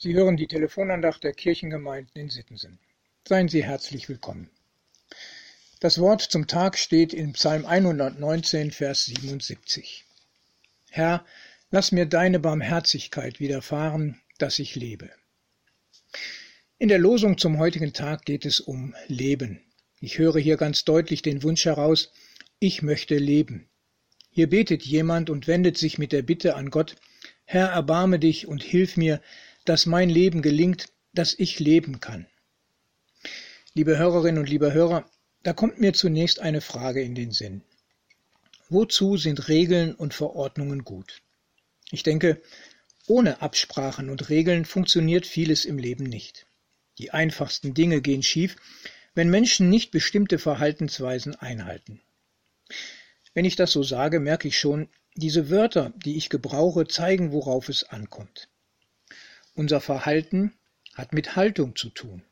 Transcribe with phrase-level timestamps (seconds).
[0.00, 2.78] Sie hören die Telefonandacht der Kirchengemeinden in Sittensen.
[3.26, 4.48] Seien Sie herzlich willkommen.
[5.80, 10.04] Das Wort zum Tag steht in Psalm 119, Vers 77.
[10.90, 11.26] Herr,
[11.72, 15.10] lass mir deine Barmherzigkeit widerfahren, dass ich lebe.
[16.78, 19.60] In der Losung zum heutigen Tag geht es um Leben.
[19.98, 22.12] Ich höre hier ganz deutlich den Wunsch heraus,
[22.60, 23.68] ich möchte leben.
[24.30, 26.94] Hier betet jemand und wendet sich mit der Bitte an Gott,
[27.46, 29.20] Herr, erbarme dich und hilf mir,
[29.68, 32.26] dass mein Leben gelingt, dass ich leben kann.
[33.74, 35.08] Liebe Hörerinnen und liebe Hörer,
[35.42, 37.62] da kommt mir zunächst eine Frage in den Sinn.
[38.70, 41.20] Wozu sind Regeln und Verordnungen gut?
[41.90, 42.40] Ich denke,
[43.06, 46.46] ohne Absprachen und Regeln funktioniert vieles im Leben nicht.
[46.96, 48.56] Die einfachsten Dinge gehen schief,
[49.14, 52.00] wenn Menschen nicht bestimmte Verhaltensweisen einhalten.
[53.34, 57.68] Wenn ich das so sage, merke ich schon, diese Wörter, die ich gebrauche, zeigen, worauf
[57.68, 58.48] es ankommt.
[59.58, 60.52] Unser Verhalten
[60.94, 62.22] hat mit Haltung zu tun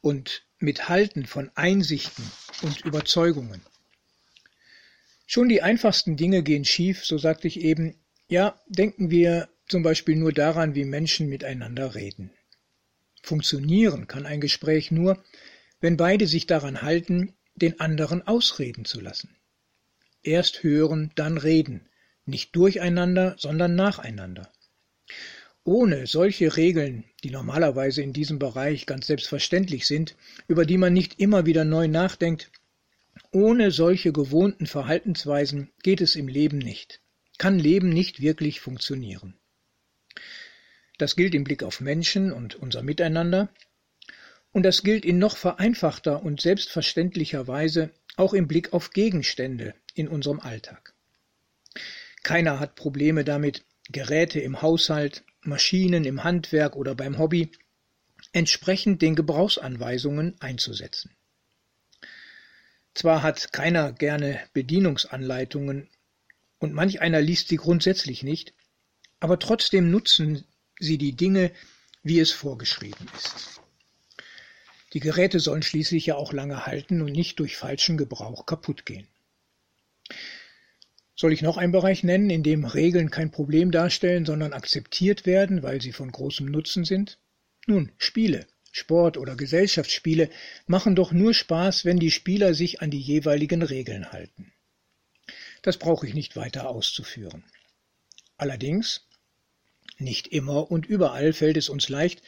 [0.00, 2.24] und mit Halten von Einsichten
[2.62, 3.62] und Überzeugungen.
[5.26, 7.94] Schon die einfachsten Dinge gehen schief, so sagte ich eben,
[8.26, 12.32] ja, denken wir zum Beispiel nur daran, wie Menschen miteinander reden.
[13.22, 15.22] Funktionieren kann ein Gespräch nur,
[15.80, 19.36] wenn beide sich daran halten, den anderen ausreden zu lassen.
[20.24, 21.88] Erst hören, dann reden,
[22.24, 24.50] nicht durcheinander, sondern nacheinander.
[25.64, 30.16] Ohne solche Regeln, die normalerweise in diesem Bereich ganz selbstverständlich sind,
[30.48, 32.50] über die man nicht immer wieder neu nachdenkt,
[33.30, 37.00] ohne solche gewohnten Verhaltensweisen geht es im Leben nicht,
[37.38, 39.34] kann Leben nicht wirklich funktionieren.
[40.98, 43.48] Das gilt im Blick auf Menschen und unser Miteinander,
[44.52, 50.08] und das gilt in noch vereinfachter und selbstverständlicher Weise auch im Blick auf Gegenstände in
[50.08, 50.94] unserem Alltag.
[52.22, 57.50] Keiner hat Probleme damit, Geräte im Haushalt, Maschinen im Handwerk oder beim Hobby
[58.32, 61.14] entsprechend den Gebrauchsanweisungen einzusetzen.
[62.94, 65.88] Zwar hat keiner gerne Bedienungsanleitungen
[66.58, 68.52] und manch einer liest sie grundsätzlich nicht,
[69.20, 70.44] aber trotzdem nutzen
[70.78, 71.52] sie die Dinge,
[72.02, 73.60] wie es vorgeschrieben ist.
[74.92, 79.06] Die Geräte sollen schließlich ja auch lange halten und nicht durch falschen Gebrauch kaputt gehen.
[81.20, 85.62] Soll ich noch einen Bereich nennen, in dem Regeln kein Problem darstellen, sondern akzeptiert werden,
[85.62, 87.18] weil sie von großem Nutzen sind?
[87.66, 90.30] Nun, Spiele, Sport oder Gesellschaftsspiele
[90.66, 94.54] machen doch nur Spaß, wenn die Spieler sich an die jeweiligen Regeln halten.
[95.60, 97.44] Das brauche ich nicht weiter auszuführen.
[98.38, 99.06] Allerdings,
[99.98, 102.22] nicht immer und überall fällt es uns leicht,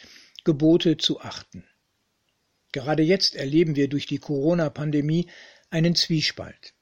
[0.45, 1.65] Gebote zu achten.
[2.73, 5.29] Gerade jetzt erleben wir durch die Corona-Pandemie
[5.71, 6.75] einen Zwiespalt.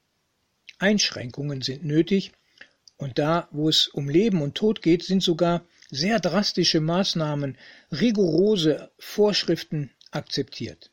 [0.81, 2.31] Einschränkungen sind nötig,
[2.97, 7.57] und da, wo es um Leben und Tod geht, sind sogar sehr drastische Maßnahmen,
[7.91, 10.91] rigorose Vorschriften akzeptiert.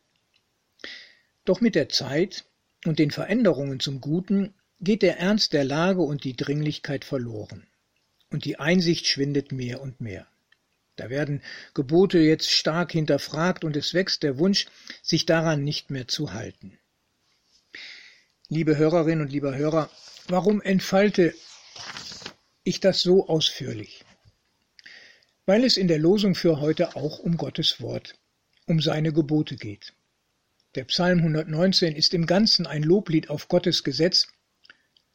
[1.45, 2.45] Doch mit der Zeit
[2.87, 7.67] und den Veränderungen zum Guten geht der Ernst der Lage und die Dringlichkeit verloren.
[8.31, 10.27] Und die Einsicht schwindet mehr und mehr.
[10.97, 11.43] Da werden
[11.75, 14.67] Gebote jetzt stark hinterfragt und es wächst der Wunsch,
[15.03, 16.79] sich daran nicht mehr zu halten.
[18.51, 19.91] Liebe Hörerinnen und lieber Hörer,
[20.29, 21.35] warum entfalte
[22.65, 24.07] ich das so ausführlich?
[25.45, 28.15] Weil es in der Losung für heute auch um Gottes Wort,
[28.65, 29.93] um seine Gebote geht.
[30.77, 34.29] Der Psalm 119 ist im Ganzen ein Loblied auf Gottes Gesetz,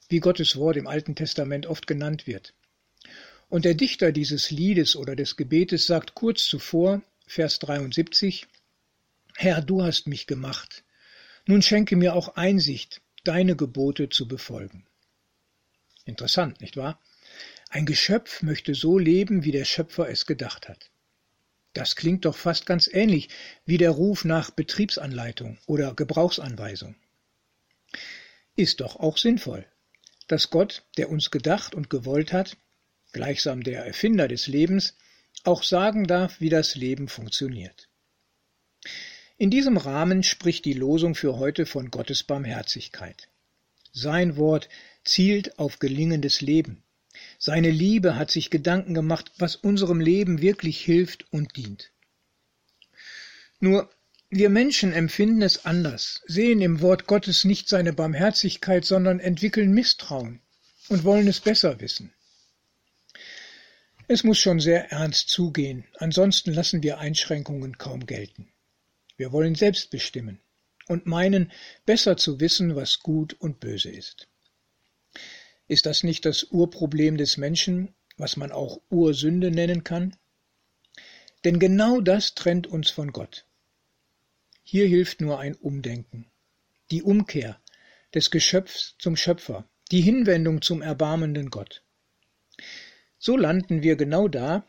[0.09, 2.53] wie Gottes Wort im Alten Testament oft genannt wird.
[3.49, 8.45] Und der Dichter dieses Liedes oder des Gebetes sagt kurz zuvor, Vers 73,
[9.37, 10.83] Herr, du hast mich gemacht.
[11.47, 14.85] Nun schenke mir auch Einsicht, deine Gebote zu befolgen.
[16.05, 16.99] Interessant, nicht wahr?
[17.69, 20.91] Ein Geschöpf möchte so leben, wie der Schöpfer es gedacht hat.
[21.73, 23.29] Das klingt doch fast ganz ähnlich
[23.65, 26.95] wie der Ruf nach Betriebsanleitung oder Gebrauchsanweisung.
[28.55, 29.65] Ist doch auch sinnvoll,
[30.27, 32.57] dass Gott, der uns gedacht und gewollt hat,
[33.11, 34.95] gleichsam der Erfinder des Lebens,
[35.43, 37.89] auch sagen darf, wie das Leben funktioniert.
[39.43, 43.27] In diesem Rahmen spricht die Losung für heute von Gottes Barmherzigkeit.
[43.91, 44.69] Sein Wort
[45.03, 46.81] zielt auf gelingendes Leben.
[47.37, 51.91] Seine Liebe hat sich Gedanken gemacht, was unserem Leben wirklich hilft und dient.
[53.59, 53.89] Nur
[54.29, 60.39] wir Menschen empfinden es anders, sehen im Wort Gottes nicht seine Barmherzigkeit, sondern entwickeln Misstrauen
[60.87, 62.13] und wollen es besser wissen.
[64.07, 68.47] Es muss schon sehr ernst zugehen, ansonsten lassen wir Einschränkungen kaum gelten.
[69.17, 70.39] Wir wollen selbst bestimmen
[70.87, 71.51] und meinen,
[71.85, 74.27] besser zu wissen, was gut und böse ist.
[75.67, 80.15] Ist das nicht das Urproblem des Menschen, was man auch Ursünde nennen kann?
[81.43, 83.45] Denn genau das trennt uns von Gott.
[84.63, 86.31] Hier hilft nur ein Umdenken,
[86.91, 87.59] die Umkehr
[88.13, 91.83] des Geschöpfs zum Schöpfer, die Hinwendung zum erbarmenden Gott.
[93.17, 94.65] So landen wir genau da,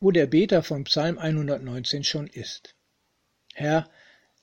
[0.00, 2.75] wo der Beter von Psalm 119 schon ist.
[3.58, 3.88] Herr,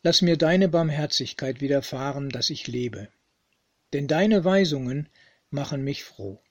[0.02, 3.10] lass mir deine Barmherzigkeit widerfahren, dass ich lebe,
[3.94, 5.08] denn deine Weisungen
[5.52, 6.42] machen mich froh.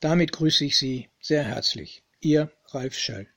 [0.00, 2.02] Damit grüße ich Sie sehr herzlich.
[2.20, 3.28] Ihr Ralf Schöll.